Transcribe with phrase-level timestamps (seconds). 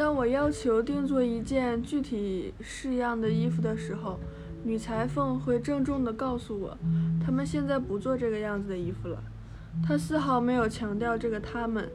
[0.00, 4.18] 当我要求定做一件具体式样的衣服的时候，
[4.64, 6.74] 女裁缝会郑重地告诉我，
[7.22, 9.22] 他们现在不做这个样子的衣服了。
[9.86, 11.86] 她丝毫没有强调这个“他们”，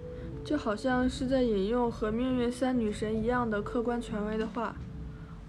[0.46, 4.76] 就好像是在引用和命运三女神一样的客观权威的话。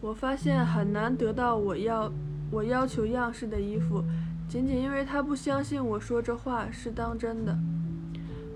[0.00, 2.10] 我发现很难得到我要
[2.50, 4.02] 我要求样式的衣服，
[4.48, 7.54] 仅仅因为她不相信我说这话是当真的，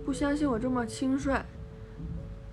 [0.06, 1.44] 不相信我这么轻率。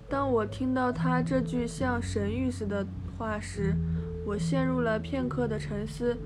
[0.08, 2.86] 当我听到他这句像神谕似的
[3.16, 3.76] 话时，
[4.24, 6.16] 我陷入了片刻的沉思，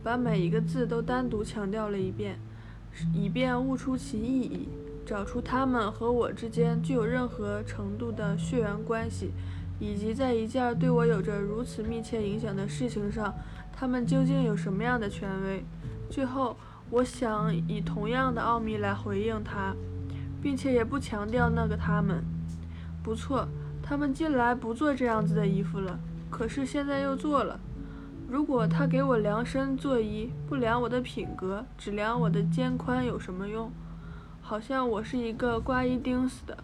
[0.00, 2.38] 把每一个字都单独强调了一遍，
[3.12, 4.68] 以便悟出其意义，
[5.04, 9.32] 找出他们和我之间具有任何程度的血缘关系，
[9.80, 13.34] 以及在一件对我有着如此密切影响的事情上，
[13.72, 15.64] 他们究竟有什么样的权威。
[16.08, 16.56] 最后，
[16.90, 19.74] 我想以同样的奥秘来回应他，
[20.40, 22.22] 并且也不强调那个他们。
[23.02, 23.48] 不错，
[23.82, 25.98] 他们近来不做这样子的衣服了，
[26.30, 27.58] 可是现在又做了。
[28.28, 33.70] 如果他给我量身做衣，不量我的品格，只量我的肩宽，有什么用？
[34.40, 36.56] 好像我是一个挂衣钉似的。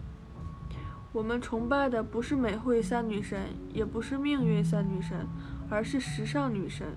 [1.11, 3.39] 我们崇拜的不是美惠三女神，
[3.73, 5.27] 也不是命运三女神，
[5.69, 6.87] 而是时尚女神。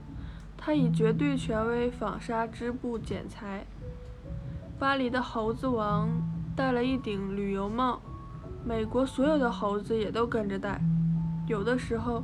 [0.56, 3.66] 她以绝对权威纺纱织布剪裁。
[4.78, 6.08] 巴黎的猴子王
[6.54, 8.00] 戴了一顶旅游帽。
[8.64, 10.80] 美国所有的猴子也都跟着带。
[11.46, 12.22] 有的时候，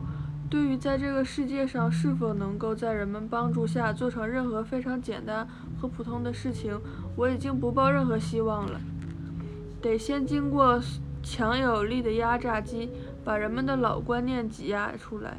[0.49, 6.81] 对于在这个世界上是否能够在人们帮助下做成任何非常简单和普通的事情，
[7.17, 8.81] 我已经不抱任何希望了。
[9.83, 10.81] 得先经过
[11.23, 12.91] 强有力的压榨机，
[13.25, 15.39] 把人们的老观念挤压出来，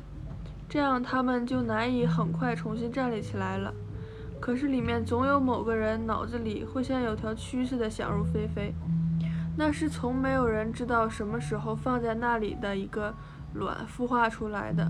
[0.68, 3.74] 这样他们就难以很快重新站立起来了。
[4.40, 8.74] 可是里面总有某个人脑子里会像有条蛆似的想入非非。
[9.60, 13.14] 那是从没有人知道什么时候放在那里的一个
[13.56, 14.90] 卵孵化出来的，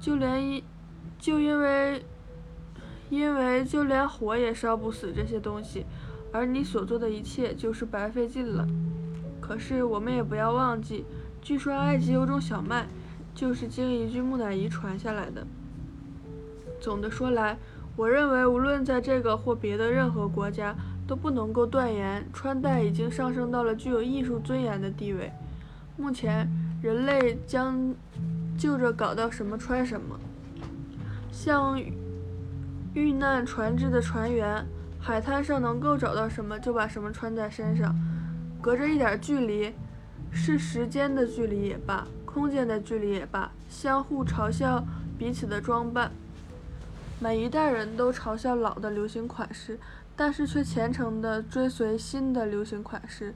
[0.00, 0.64] 就连一，
[1.16, 2.04] 就因为，
[3.08, 5.86] 因为就连火也烧不死这些东西，
[6.32, 8.66] 而你所做的一切就是白费劲了。
[9.40, 11.04] 可是我们也不要忘记，
[11.40, 12.88] 据说埃及有种小麦，
[13.32, 15.46] 就是经一具木乃伊传下来的。
[16.80, 17.58] 总的说来，
[17.94, 20.74] 我认为无论在这个或别的任何国家。
[21.06, 25.30] 都不能够断言，穿戴已经上升到了具有艺术尊严的地位。
[25.96, 26.48] 目前，
[26.82, 27.94] 人类将
[28.58, 30.18] 就着搞到什么穿什么，
[31.30, 31.80] 像
[32.94, 34.64] 遇难船只的船员，
[34.98, 37.94] 海滩上能够找到什么就把什么穿在身上，
[38.60, 39.72] 隔着一点距离，
[40.30, 44.84] 是时间的距离也罢，空间的距离也罢，相互嘲笑
[45.18, 46.10] 彼此的装扮。
[47.20, 49.78] 每一代人都嘲笑老的流行款式。
[50.16, 53.34] 但是却虔诚地追随新的流行款式，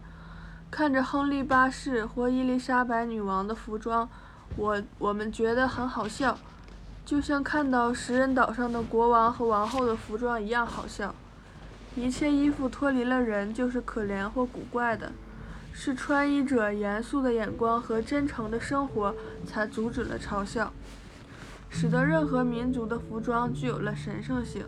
[0.71, 4.09] 看着亨利八世或伊丽莎白女王的服装，
[4.57, 6.39] 我我们觉得很好笑，
[7.05, 11.15] 就像看到食人岛上的国王和王后的服装一样好笑。
[11.97, 15.11] 一切衣服脱离了人就是可怜或古怪的，
[15.73, 19.15] 是穿衣者严肃的眼光和真诚的生活
[19.45, 20.73] 才阻止了嘲笑，
[21.69, 24.65] 使得任何民族的服装具有了神圣性。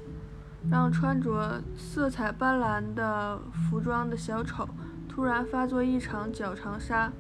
[0.68, 4.68] 让穿着色彩斑斓的服装的小丑
[5.08, 7.10] 突然发作一场脚长沙，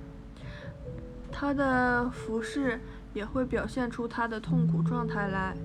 [1.32, 2.80] 他的服饰
[3.14, 5.56] 也会表现出他的痛苦状态来。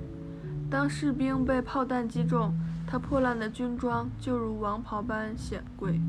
[0.70, 2.54] 当士兵被炮弹击中，
[2.88, 6.00] 他破烂的军装就如王袍般显贵。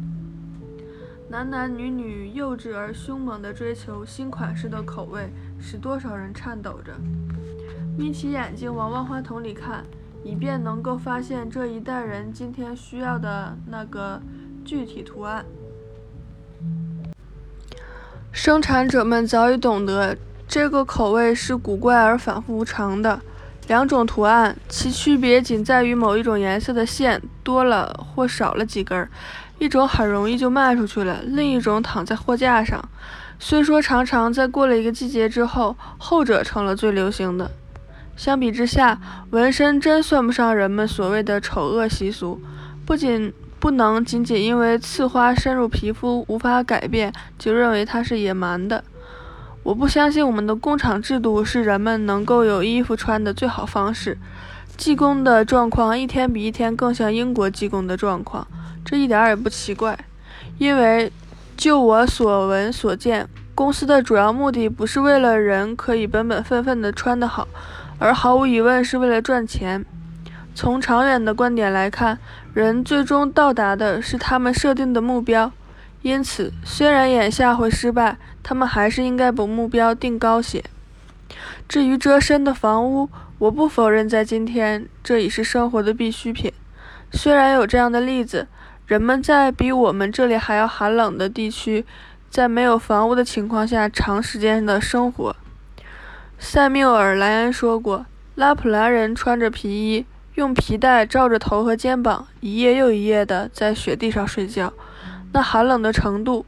[1.29, 5.29] 男男女女幼稚而凶猛地追求新款式的口味，
[5.61, 6.95] 使多少人颤抖着，
[7.99, 9.85] 眯起眼睛往万花筒里看。
[10.27, 14.21] 以便能够发现这一代人今天需要的那个
[14.65, 15.45] 具体图案。
[18.33, 20.17] 生产者们早已懂得，
[20.49, 23.21] 这个口味是古怪而反复无常的。
[23.69, 29.09] 两种图案，其区别仅在于某一种颜色的线多了或少了几根儿，
[29.61, 32.85] 一种很容易就卖出去了，另一种躺在货架上。
[33.39, 37.49] 虽说常常在过了一个季节之后，后者成了最流行的。
[38.17, 38.99] 相比之下，
[39.31, 42.41] 纹身真算不上人们所谓的丑恶习俗。
[42.85, 48.83] 不仅不能仅仅因为刺花深入皮肤无法改变，就认为它是野蛮的。
[49.63, 54.17] 我不相信我们的工厂制度是人们能够有衣服穿的最好方式。
[54.77, 58.47] 技工的状况一天比一天更像英国技工的状况，
[58.85, 59.99] 这一点也不奇怪。
[60.59, 61.11] 因为
[61.57, 67.49] 就我所闻所见，公司的主要目的不是为了人可以本本分分地穿得好。
[67.99, 69.85] 而毫无疑问是为了赚钱。
[70.55, 72.19] 从长远的观点来看，
[72.55, 75.53] 人最终到达的是他们设定的目标。
[76.03, 80.63] 因此，虽然眼下会失败，他们还是应该把目标定高些。
[81.69, 86.53] 至于遮身的房屋，我不否认，在今天这已是生活的必需品。
[87.13, 88.47] 虽然有这样的例子，
[88.87, 91.85] 人们在比我们这里还要寒冷的地区，
[92.31, 95.35] 在没有房屋的情况下长时间的生活。
[96.39, 100.05] 塞缪尔·莱恩说过，拉普兰人穿着皮衣，
[100.35, 104.73] 用皮带罩着头和肩膀，一夜又一夜地在雪地上睡觉。
[105.33, 106.45] 那寒冷的程度，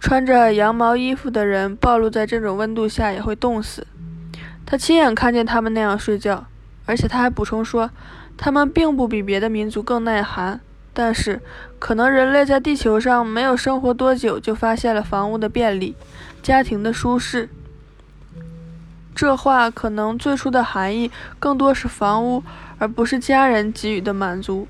[0.00, 3.86] 穿着羊毛衣服的人暴露在这种温度下也会冻死。
[4.66, 6.46] 他亲眼看见他们那样睡觉，
[6.84, 7.90] 而且他还补充说，
[8.36, 10.60] 他们并不比别的民族更耐寒。
[10.92, 11.40] 但是，
[11.78, 15.94] 可能人类在地球上没有生活多久，就发现了房屋的便利、
[16.42, 17.48] 家庭的舒适。
[19.18, 21.10] 这话可能最初的含义
[21.40, 22.40] 更多是房屋，
[22.78, 24.68] 而不是家人给予的满足。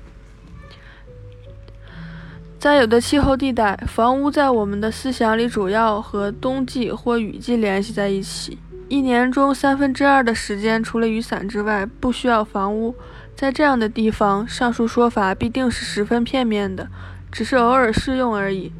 [2.57, 8.57] 在有的气候地带，房屋在我们的思想里主要和冬季或雨季联系在一起。
[8.87, 12.95] 一年中三分之二的时间，除了雨伞之外，不需要房屋。
[13.35, 16.87] 在这样的地方，上述说法必定是十分片面的，
[17.31, 18.73] 只是偶尔适用而已。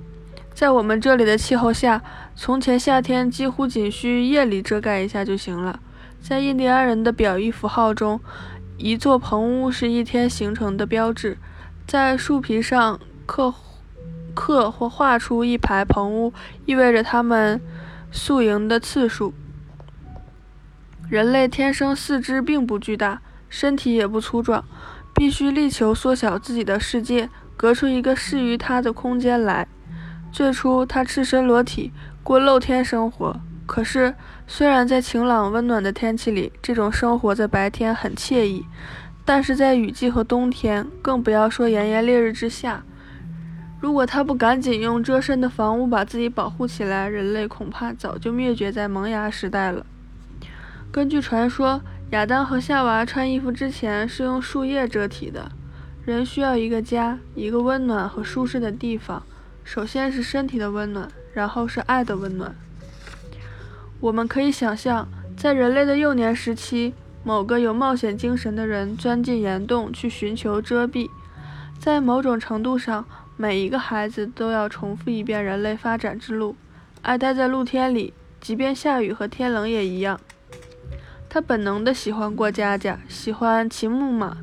[0.52, 2.02] 在我们这里的气候下，
[2.42, 5.82] 从前夏天几乎仅需夜里遮盖一下就行了。
[6.22, 8.22] 在印第安人的表意符号中，
[8.78, 11.38] 一座棚屋是一天形成的标志，
[11.86, 13.54] 在树皮上刻
[14.34, 16.32] 刻或画出一排棚屋，
[16.66, 17.60] 意味着他们
[18.10, 19.34] 宿营的次数。
[21.10, 23.22] 人类天生四肢并不巨大。
[23.50, 24.64] 身体也不粗壮，
[25.14, 29.68] 必须力求缩小自己的世界，隔出一个适于他的空间来。
[30.32, 31.92] 最初，他赤身裸体
[32.30, 33.36] 过露天生活。
[33.66, 34.14] 可是，
[34.46, 38.64] 虽然在晴朗温暖的天气里，这种生活在白天很惬意，
[39.26, 42.84] 但是在雨季和冬天，更不要说炎炎烈日之下，
[43.82, 49.84] 如果他不赶紧用遮身的房屋把自己保护起来，人类恐怕早就灭绝在萌芽时代了。
[50.92, 51.82] 根据传说。
[52.12, 55.52] 亚当和夏娃穿衣服之前是用树叶遮体的。
[56.06, 59.22] 人需要一个家，一个温暖和舒适的地方。
[59.64, 62.56] 首先是身体的温暖，然后是爱的温暖。
[64.00, 66.94] 我们可以想象，在人类的幼年时期，
[67.24, 71.10] 某个有冒险精神的人钻进岩洞去寻求遮蔽。
[71.78, 73.06] 在某种程度上，
[73.38, 76.56] 每一个孩子都要重复一遍人类发展之路，
[77.02, 80.20] 爱待在露天里，即便下雨和天冷也一样。
[81.30, 84.38] 他本能的喜欢过家家，喜欢骑木马。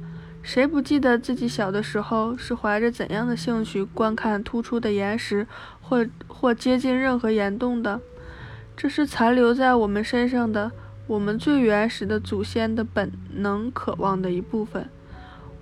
[0.46, 5.44] 谁不记得自己小的时候是怀着怎样的兴趣观看突出的岩石，
[5.82, 8.00] 或或接近任何岩洞的？
[8.76, 10.70] 这是残留在我们身上的
[11.08, 14.88] 我们最原始的祖先的本能渴望的一部分。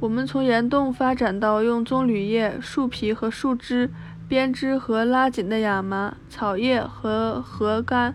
[0.00, 3.90] 我们从岩洞发展到用棕榈叶、树皮和树枝
[4.28, 8.14] 编织和拉紧的亚麻、草叶和禾杆、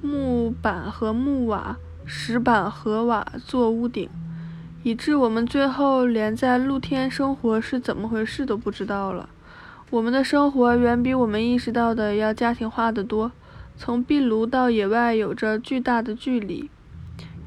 [0.00, 1.76] 木板和木瓦。
[2.04, 4.08] 石板和瓦做屋顶，
[4.86, 9.28] 以致我们最后连在露天生活是怎么回事都不知道了。
[9.90, 13.32] 我们的生活远比我们意识到的要家庭化得多，
[13.76, 16.70] 从壁炉到野外有着巨大的距离。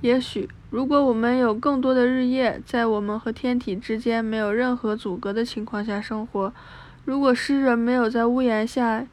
[0.01, 6.53] 也许，如果我们有更多的日夜，在我们和天体之间没有任何阻隔的情况下生活，
[7.06, 9.07] 如果诗人没有在屋檐下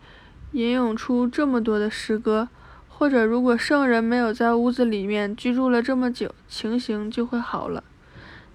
[0.50, 2.48] 吟咏出这么多的诗歌，
[2.88, 7.84] 或者，如果圣人没有在屋子里面居住了这么久，情形就会好了。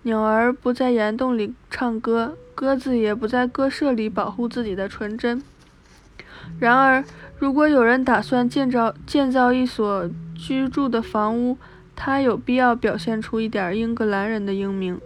[0.03, 5.43] 鸟儿不在岩洞里唱歌，鸽子也不在鸽舍里保护自己的纯真。
[6.59, 7.03] 然而，
[7.37, 11.57] 如果有人打算建造建造一所居住的房屋，
[11.95, 14.99] 他有必要表现出一点英格兰人的英明，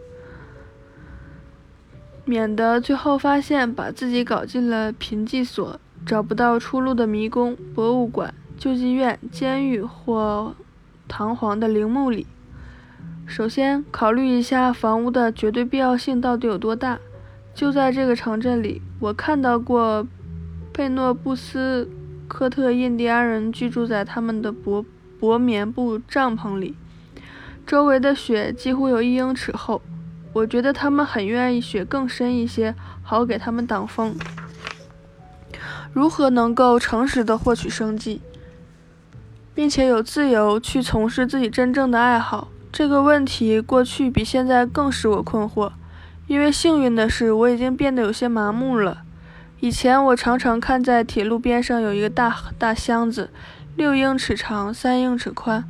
[2.24, 8.34] 免得最后发现把自己搞进了贫瘠所，找不到出路的迷宫、博物馆。
[8.58, 10.56] 救济院、监狱或
[11.10, 12.26] 堂皇的陵墓里。
[13.28, 17.00] 首先，考虑一下房屋的绝对必要性到底有多大。
[17.54, 20.06] 就在这个城镇里，我看到过
[20.72, 21.90] 贝诺布斯
[22.28, 24.86] 科特印第安人居住在他们的薄
[25.20, 26.76] 薄棉布帐篷里，
[27.66, 29.82] 周围的雪几乎有一英尺厚。
[30.34, 34.16] 我觉得他们很愿意雪更深一些，好给他们挡风。
[35.94, 38.22] 如何能够诚实地获取生计？
[39.54, 45.72] 并且有自由去从事自己真正的爱好，这个问题过去比现在更使我困惑。
[46.28, 49.04] 因为幸运的是，我已经变得有些麻木了。
[49.62, 53.30] 以前我常常看在铁路边上有一个大大箱子，
[53.78, 55.64] 六英尺长，三英尺宽，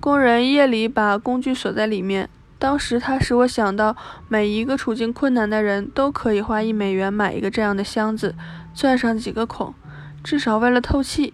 [0.00, 2.28] 工人夜里把工具锁在里面。
[2.58, 3.96] 当时它使我想到，
[4.28, 8.34] 每一个处境困难的人都可以花一美元买一个这样的箱子，
[8.74, 9.72] 钻上几个孔，
[10.22, 11.32] 至少为了透气。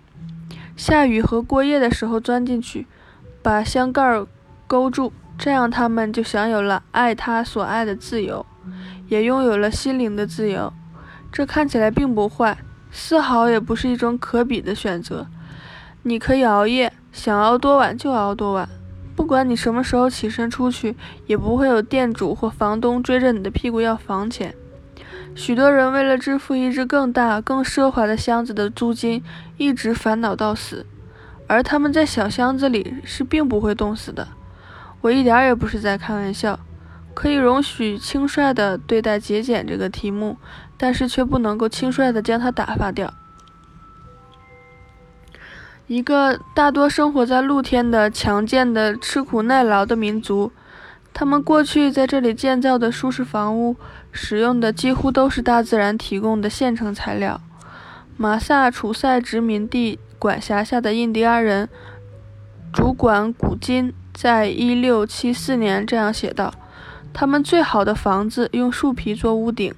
[0.76, 2.86] 下雨和过夜的时候钻进去，
[3.42, 4.24] 把箱盖儿
[4.66, 8.44] 勾住，这样他们就享有了爱他所爱的自由，
[9.08, 10.72] 也拥有了心灵的自由。
[11.30, 12.58] 这看起来并不坏，
[12.90, 15.26] 丝毫也不是一种可比的选择。
[16.02, 18.68] 你可以熬夜，想熬多晚就熬多晚，
[19.14, 20.96] 不管你什么时候起身出去，
[21.26, 24.54] 也不会有店主或房东追着你的屁股要房钱。
[25.34, 29.22] 许多人为了支付一只更大、更奢华的箱子的租金，
[29.58, 30.86] 一直烦恼到死，
[31.46, 34.26] 而他们在小箱子里是并不会冻死的。
[35.06, 36.58] 我一点儿也不是在开玩笑。
[37.14, 40.36] 可以容许轻率地对待节俭这个题目，
[40.76, 43.14] 但是却不能够轻率地将它打发掉。
[45.86, 50.50] 一个大多生活在露天的、强健的、吃苦耐劳的民族。
[51.14, 53.76] 他们过去在这里建造的舒适房屋，
[54.10, 57.40] 使用的几乎都是大自然提供的现成材料。
[58.16, 61.68] 马萨楚塞殖民地管辖下的印第安人
[62.72, 66.50] 主管古今在一六七四年这样写道
[67.12, 69.74] ：“他们最好的房子用树皮做屋顶，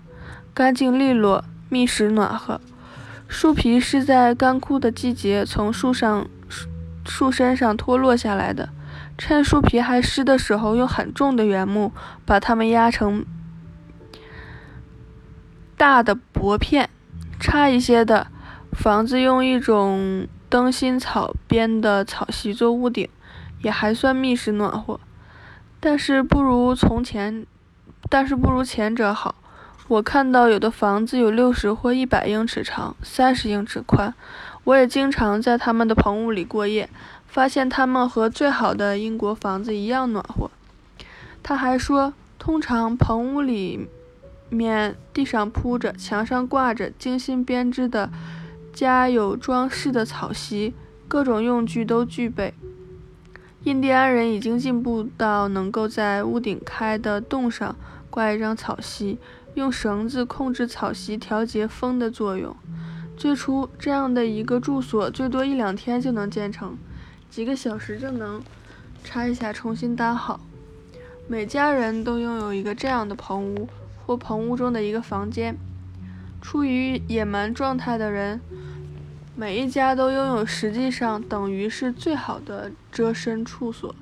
[0.55, 2.61] 干净利落，密实暖和。
[3.27, 6.29] 树皮是在干枯的季节从树上
[7.05, 8.69] 树身上脱落下来的。”
[9.19, 11.93] 趁树皮还湿的时候，用很重的原木
[12.25, 13.27] 把它们压成
[15.77, 16.89] 大的薄片。
[17.41, 18.29] 差一些的
[18.73, 23.09] 房子用一种灯芯草编的草席做屋顶，
[23.63, 24.99] 也还算密实暖和，
[25.81, 27.47] 但是不如从前，
[28.09, 29.35] 但是不如前者好。
[29.89, 34.15] 我看到有的房子有六十或一百英尺长，三十英尺宽。
[34.65, 36.89] 我也经常在他们的棚屋里过夜。
[37.31, 40.51] 发现他们和最好的英国房子一样暖和。
[41.43, 43.87] 他还说，通常棚屋里
[44.49, 48.11] 面地上铺着、墙上挂着精心编织的、
[48.73, 50.73] 家有装饰的草席，
[51.07, 52.55] 各种用具都具备。
[53.65, 57.75] 印第安人已经进步到能够在屋顶开的洞上
[58.09, 59.19] 挂一张草席，
[59.55, 62.55] 用绳子控制草席调节风的作用。
[63.17, 66.79] 最初，这样的一个住所最多一两天就能建成。
[67.29, 68.41] 几个小时就能
[69.03, 70.41] 拆一下，重新搭好。
[71.27, 73.69] 每家人都拥有一个这样的棚屋
[74.07, 75.57] 或棚屋中的一个房间。
[76.41, 78.41] 处于野蛮状态的人，
[79.41, 83.95] 每一家都拥有实际上等于是最好的遮身处所，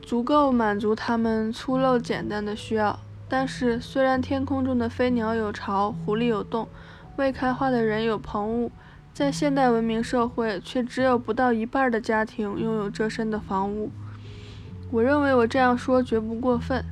[0.00, 2.98] 足够满足他们粗陋简单的需要。
[3.28, 6.66] 但是，虽然天空中的飞鸟有巢，狐狸有洞，
[7.16, 8.72] 未开化的人有棚屋。
[9.12, 13.90] 在现代文明社会，却只有不到一半的家庭拥有遮身的房屋。
[14.90, 16.82] 我认为我这样说绝不过分。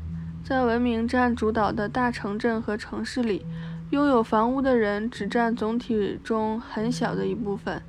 [0.44, 3.47] 在文明占主导的大城镇和城市里，
[3.94, 7.80] 拥有房屋的人只占总体中很小的一部分，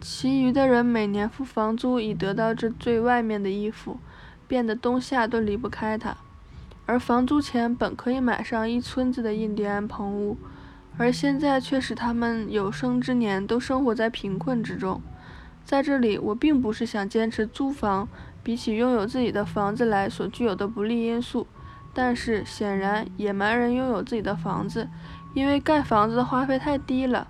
[0.00, 4.00] 其余的人每年付房租以得到这最外面的衣服，
[4.48, 6.16] 变得冬夏都离不开它。
[6.84, 10.36] 而房租钱本可以买上一村子的印第安棚屋。
[10.98, 15.00] 而现在却使他们有生之年都生活在贫困之中。
[15.64, 18.08] 在这里，我并不是想坚持租房
[18.42, 21.46] 比起拥有自己的房子来所具有的不利因素，
[21.94, 24.88] 但是显然，野蛮人拥有自己的房子，
[25.34, 27.26] 因为盖房子的花费太低了；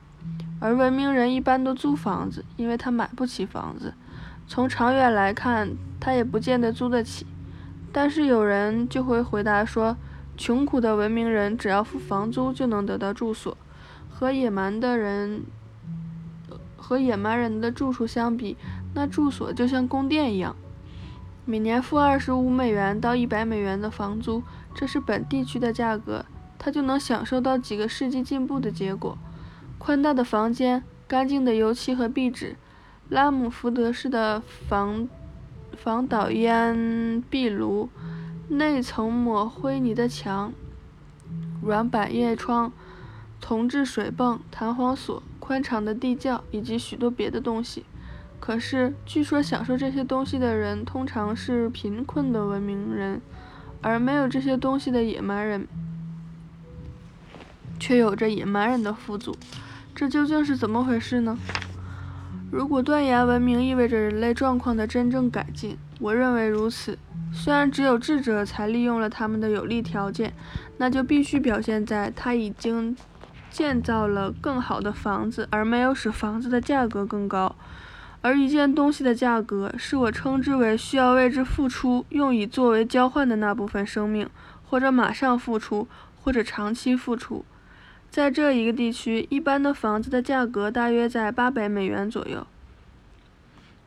[0.61, 3.95] 而文明人一般都租房子，因为他买不起房子。
[4.47, 7.27] 从长远来看，他也不见得租得起。
[7.93, 9.97] 但是有人就会回答说。
[10.35, 13.57] 穷苦的文明人只要付房租就能得到住所，
[14.09, 15.43] 和野蛮的人
[16.75, 18.57] 和野蛮人的住处相比，
[18.95, 20.57] 那住所就像宫殿一样，
[21.45, 24.43] 每年付二十五美元到一百美元的房租，
[24.75, 26.25] 这是本地区的价格，
[26.65, 29.19] 他就能享受到几个世纪进步的结果：
[29.79, 32.55] 宽大的房间、干净的油漆和壁纸、
[33.09, 35.09] 拉姆福德式的防
[35.77, 37.89] 防导烟壁炉。
[38.49, 40.53] 内层抹灰泥的墙、
[41.63, 42.71] 软板叶窗、
[43.41, 47.87] 铜制水泵、弹簧锁、宽敞的地窖以及许多别的东西。
[48.39, 53.23] 可是，据说享受这些东西的人通常是贫困的文明人，
[53.81, 55.67] 而没有这些东西的野蛮人
[57.83, 59.35] 却有着野蛮人的富足。
[59.93, 61.37] 这究竟是怎么回事呢？
[62.49, 66.97] 如果断崖文明意味着人类状况的真正改进，我认为如此。
[67.33, 70.33] 虽然只有智者才利用了他们的有利条件，
[70.77, 72.97] 那就必须表现在他已经
[73.51, 77.57] 建造了更好的房子，而没有使房子的价格更高。
[78.21, 84.31] 而一件东西的价格，是我称之为需要为之付出，用以作为交换的那部分生命，
[84.69, 85.89] 或者马上付出，
[86.23, 87.45] 或者长期付出。
[88.13, 92.47] 在这一个地区，一般的房子的价格大约在八百美元左右。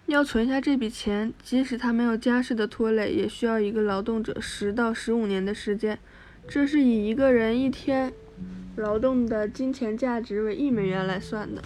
[0.08, 6.00] 要存下这笔钱，即使他没有家世的拖累，也需要一个劳动者十到十五年的时间。
[6.48, 8.12] 这是以一个人一天
[8.78, 11.62] 劳动的金钱价值为一美元来算的。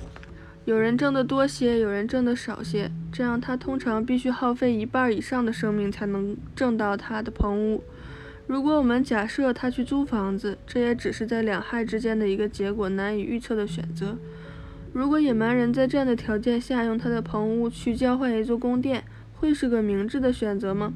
[0.66, 7.82] 有人挣得多些，有人挣得少些，这样他通常必须耗费一半以上的生命才能挣到他的棚屋。
[8.50, 14.18] 如果我们假设他去租房子，这也只是在两害之间的一个结果难以预测的选择。
[14.92, 19.04] 如果野蛮人在这样的条件下用他的棚屋去交换一座宫殿，
[19.36, 20.92] 会是个明智的选择吗？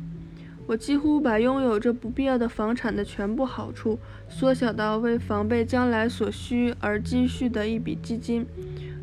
[0.65, 8.47] 我几乎把拥有这不必要的房产的全部好处缩小到为防备将来所需而积蓄的一笔基金。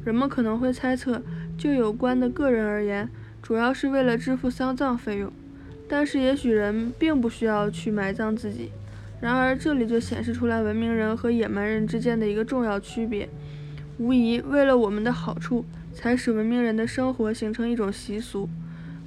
[0.05, 1.23] 人们可能会猜测，
[1.57, 3.09] 就有关的个人而言，
[3.41, 5.33] 主要是为了支付丧葬费用。
[5.91, 8.71] 但是也许人并不需要去埋葬自己。
[9.21, 13.29] 然而这里就显示出来文明人和野蛮人之间的一个重要区别。
[13.99, 18.49] 无疑，为了我们的好处，才使文明人的生活形成一种习俗。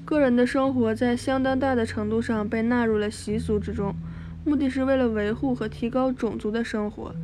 [0.03, 3.95] 个人的生活在相当大的程度上被纳入了习俗之中，
[4.43, 7.15] 目的是为了维护和提高种族的生活。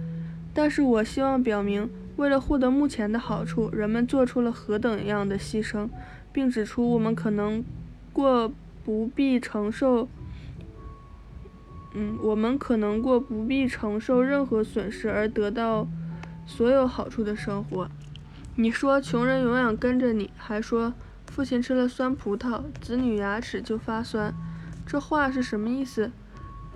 [0.54, 5.90] 但是我希望表明，为了获得目前的好处，人们做出了何等样的牺牲，
[6.32, 7.64] 并指出我们可能
[8.12, 8.52] 过
[8.90, 10.10] 不必承受，
[11.94, 15.88] 嗯，我们可能过不必承受任何损失而得到。
[16.48, 17.88] 所有好处的生活，
[18.56, 20.92] 你说穷人永远跟着你，还说
[21.28, 24.34] 父亲吃了酸葡萄，子女牙齿就发酸，
[24.88, 26.10] 这话是什么意思？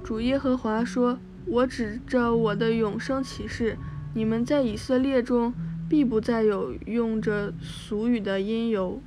[0.04, 1.18] 主耶和华说
[1.48, 3.80] ：“我指着我的永生启示，
[4.14, 5.52] 你们在以色列中
[5.90, 9.02] 必不再有用着俗语的因由。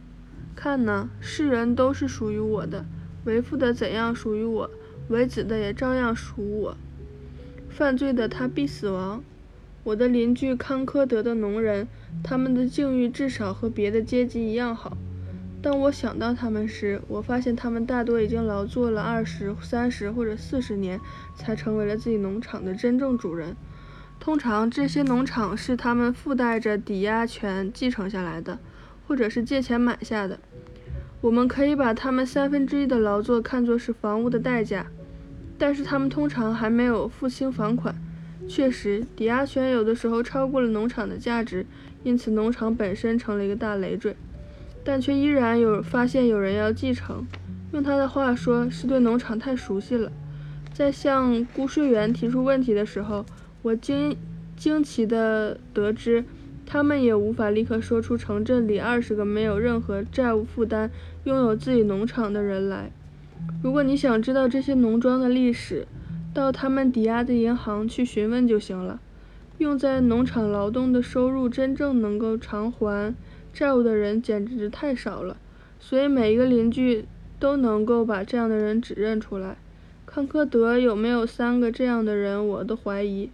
[0.56, 2.86] 看呢，世人都是属于我的，
[3.26, 4.71] 为父的怎样属于我，
[5.09, 6.76] 为子的也照样属我。
[7.68, 9.23] 犯罪的他必死亡。”
[9.85, 11.87] 我的邻居康科德的农人，
[12.25, 14.97] 他们的境遇至少和别的阶级一样好。
[15.62, 21.00] 当我想到他们时，我发现他们大多已经劳作了二十三十或者四十年，
[21.37, 23.55] 才成为了自己农场的真正主人。
[24.18, 28.59] 通常，这些农场是他们附带着抵押权继承下来的，
[29.07, 30.40] 或者是借钱买下的。
[31.20, 34.87] 我们可以把他们三分之一的劳作看作是房屋的代价，
[35.59, 37.94] 但是他们通常还没有付清房款。
[38.48, 41.66] 确实，抵押权有的时候超过了农场的价值，
[42.05, 44.14] 因此农场本身成了一个大累赘。
[44.85, 47.26] 但却依然有发现有人要继承。
[47.72, 50.12] 用他的话说，是对农场太熟悉了。
[50.72, 53.26] 在向估税员提出问题的时候，
[53.62, 54.16] 我惊
[54.57, 56.24] 惊奇地得知，
[56.66, 60.90] 他们也无法立刻说出城镇里二十个没有任何债务负担、
[61.24, 62.90] 拥有自己农场的人来。
[63.62, 65.87] 如果你想知道这些农庄的历史，
[66.35, 69.00] 到他们抵押的银行去询问就行了。
[69.59, 73.14] 用在农场劳动的收入真正能够偿还
[73.55, 75.38] 债务的人简直太少了，
[75.81, 77.07] 所以每一个邻居
[77.38, 79.57] 都能够把这样的人指认出来。
[80.05, 83.31] 康科德有没有三个这样的人，我都怀疑。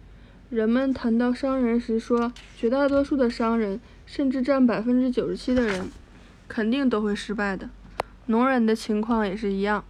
[0.53, 5.89] 人们谈到商人时说，绝大多数的商人，甚至占百分之九十七的人，
[6.47, 7.71] 肯定都会失败的。
[8.27, 9.83] 农人的情况也是一样。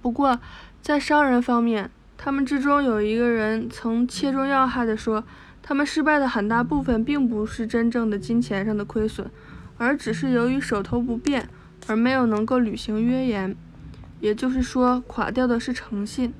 [0.00, 0.38] 不过。
[0.82, 5.22] 在商人方面，他们之中有一个人曾切中要害地说，
[5.62, 9.30] 他们失败的很大部分并不是真正的金钱上的亏损，
[9.76, 11.46] 而只是由于手头不便
[11.86, 13.54] 而没有能够履行约言，
[14.20, 16.32] 也就是说，垮掉的是诚信。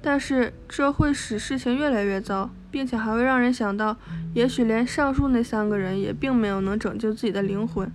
[0.00, 3.96] 但是这会使事情越来越糟，并且还会让人想到，
[4.34, 7.90] 也许连上述那三个人也并没有能拯救自己的灵魂，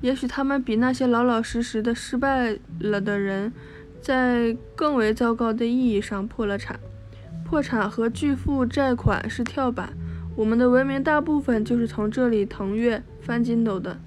[0.00, 3.52] 也许他们比那些老老实实的失败了的人。
[4.00, 6.78] 在更为糟糕的意义上破了产，
[7.44, 9.92] 破产和拒付债款是跳板。
[10.36, 13.98] 我们的文明大部分就是从这里腾跃翻筋斗的。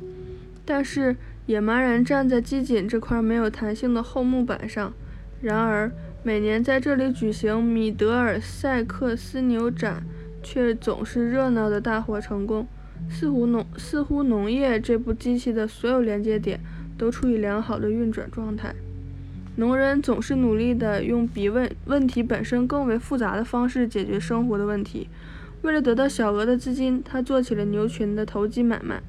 [0.64, 4.94] 但是野蛮人站在机井这块没有弹性的厚木板上。
[5.42, 5.92] 然而
[6.24, 10.04] 每年在这里举行米德尔塞克斯牛展，
[10.44, 12.68] 却总是热闹的大获成功。
[13.10, 16.60] 似乎农似乎农业这部机器的所有连接点
[16.96, 18.76] 都处于良好的运转状态。
[19.56, 25.10] 农人总是努力的用比问问题本身更为复杂的方式解决生活的问题。
[25.64, 29.02] 为了得到小额的资金，他做起了牛群的投机买卖。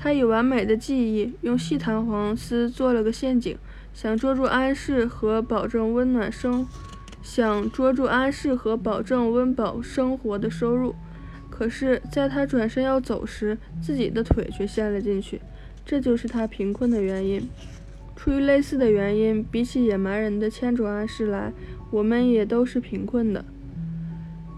[0.00, 3.56] 他以完美的技艺，用细弹簧丝做了个陷阱，
[3.94, 6.66] 想捉住安适和保证温暖生，
[7.22, 10.94] 想捉住安适和保证温饱生活的收入。
[11.48, 15.40] 可是，在他转身要走时，自己的腿却陷了进去。
[15.86, 17.48] 这就是他贫困的原因。
[18.16, 21.52] 出于类似的原因，比起野蛮人的千种安适来，
[21.92, 23.44] 我们也都是贫困的。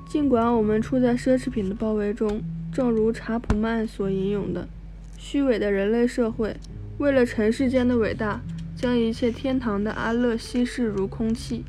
[0.08, 2.40] 尽管我们处在奢侈品的包围中，
[2.72, 4.66] 正如查普曼所引用的
[5.18, 6.56] “虚伪的人类社会”，
[6.98, 8.40] 为了尘世间的伟大，
[8.76, 11.64] 将一切天堂的安乐稀释如空气。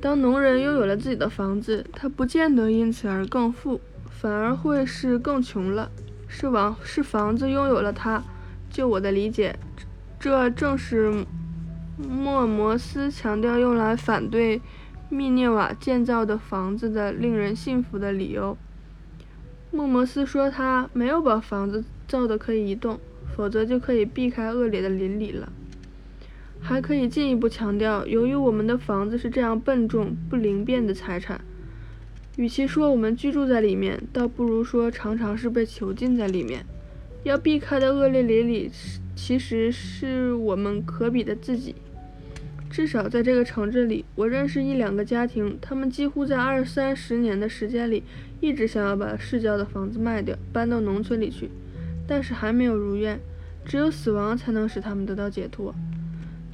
[0.00, 5.90] 当农人拥有了自己的房子，他不见得因此而更富，反而会是更穷了。
[6.26, 8.22] 是王是房子拥有了他。
[8.70, 9.58] 就我的理解，
[10.18, 11.26] 这正是
[11.98, 14.62] 莫摩斯强调用来反对
[15.08, 18.56] 密涅瓦建造的房子的令人信服的理由。
[19.72, 22.98] 莫摩斯说他没有把房子造的可以移动，
[23.36, 25.52] 否则就可以避开恶劣的邻里了。
[26.60, 31.40] 还可以进一步强调，由于我们的房子是这样笨重不灵便的财产，
[32.36, 36.64] 与其说我们居住在里面，倒不如说常常是被囚禁在里面。
[37.22, 38.70] 要避开的恶劣邻里，
[39.14, 41.74] 其实是我们可比的自己。
[42.70, 48.04] 至少在这个城镇里，我认识一两个家庭，他们几乎在二三十年的时间里，
[48.40, 51.50] 一直想要把市郊的房子卖掉，搬到农村里去，
[52.10, 53.20] 但是还没有如愿。
[53.64, 55.72] 只有死亡才能使他们得到解脱。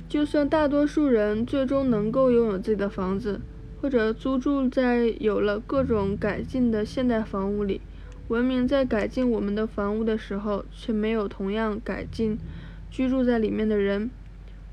[0.07, 3.41] 就算大多数人最终能够拥有自己的房子，
[3.81, 7.81] 或者租住在有了各种改进的现代房屋里。
[8.29, 12.37] 文明在改进我们的房屋的时候，却没有同样改进
[12.91, 14.11] 居住在里面的人。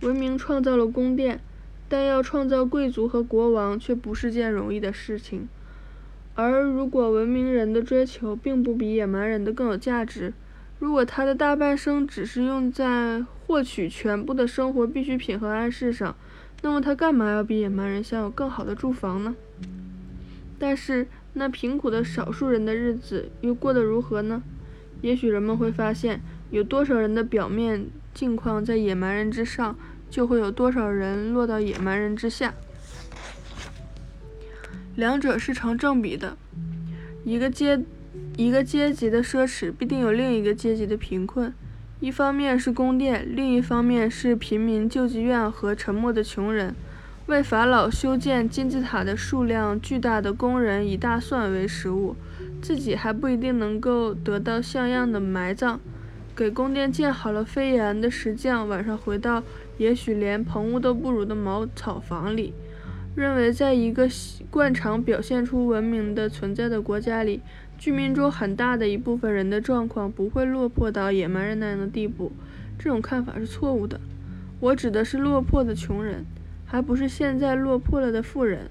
[0.02, 1.40] 文明创造了宫殿，
[1.88, 5.48] 但要创造贵族和国王却不是件容易的事情。
[6.34, 10.34] 而如果文明人的追求并不比野蛮人的更有价值，
[10.84, 16.14] 如果他的大半生只是用在获取全部的生活必需品和安适上，
[16.62, 19.34] 那么他干嘛要比野蛮人享有更好的住房呢？
[20.60, 21.08] 但是。
[21.36, 24.44] 那贫苦的少数人的日子又过得如何呢？
[25.02, 29.76] 也许人们会发现，有多少人的表面境况在野蛮人之上，
[30.12, 32.54] 就会有多少人落到野蛮人之下。
[34.96, 36.38] 两者是成正比的。
[37.24, 37.82] 一个阶
[38.36, 41.54] 一个阶级的奢侈，必定有另一个阶级的贫困。
[42.00, 46.76] 一方面是宫殿，另一方面是贫民救济院和沉默的穷人。
[47.28, 52.16] 为法老修建金字塔的数量巨大的工人以大蒜为食物，
[52.62, 55.80] 自己还不一定能够得到像样的埋葬。
[56.36, 59.44] 给宫殿建好了飞檐的石匠，晚上回到
[59.78, 62.54] 也许连棚屋都不如的茅草房里，
[63.16, 64.10] 认为在一个
[64.50, 67.40] 惯常表现出文明的存在的国家里，
[67.84, 72.32] 居民中很大的一部分人的状况不会落魄到野蛮人那样的地步。
[72.80, 74.00] 这种看法是错误的。
[74.62, 76.24] 我指的是落魄的穷人。
[76.66, 78.70] 还不是现在落魄了的富人。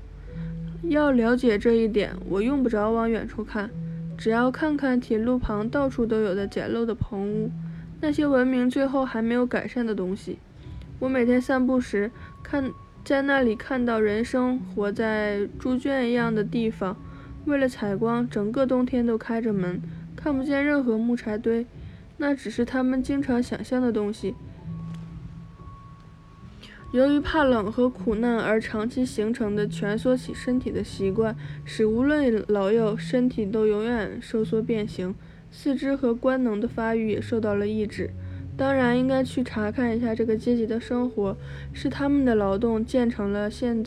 [0.84, 3.68] 要了解这一点，我用不着往远处看，
[4.16, 7.50] 只要看看铁路旁到处都有的简陋的棚屋，
[8.00, 10.38] 那些文明最后还没有改善的东西。
[11.00, 12.10] 我每天散步时，
[12.42, 12.72] 看
[13.04, 16.96] 在那里看到人生活在猪圈一样的地方，
[17.44, 19.80] 为了采光，整个冬天都开着门，
[20.14, 21.66] 看不见任何木柴堆，
[22.18, 24.34] 那只是他们经常想象的东西。
[26.92, 35.14] 由于怕冷和苦难而长期形成的蜷缩起身体的习惯，使无论老幼，身体都永远收缩变形，
[35.50, 38.10] 四肢和官能的发育也受到了抑制。
[38.58, 41.34] 当然，应该去查看一下这个阶级的生活，
[41.72, 43.82] 是他们的劳动建成了现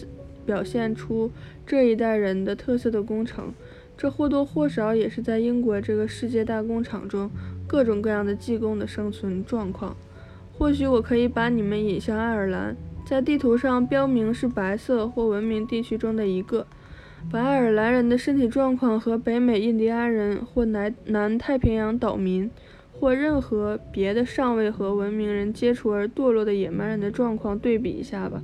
[0.45, 1.31] 表现出
[1.65, 3.53] 这一代人的特色的工程。
[3.97, 7.31] 这或多或少也是在英国这个世界大工厂中
[7.65, 9.95] 各种各样的技工的生存状况。
[10.57, 12.75] 或许我可以把你们引向爱尔兰。
[13.05, 16.65] 在地图上标明是白色或文明地区中的一个，
[17.31, 22.49] 把爱尔兰人的身体状况和北美印第安人或南南太平洋岛民
[22.91, 28.41] 或任何别的尚未和文明人接触而堕落的野蛮人的状况对比一下吧。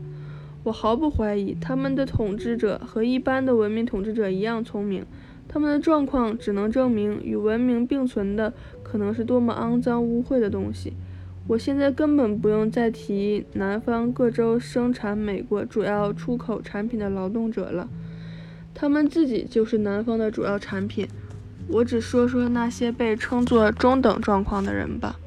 [0.63, 5.05] 我毫不怀疑，他们的统治者和一般的文明统治者一样聪明。
[5.47, 10.93] 他们的状况只能证明与文明并存的可能是多么肮脏污秽的东西。
[11.47, 17.89] 我现在根本不用再提南方各州生产美国主要出口产品的劳动者了，
[18.73, 21.07] 他们自己就是南方的主要产品。
[21.67, 25.19] 我只说说那些被称作中等状况的人吧。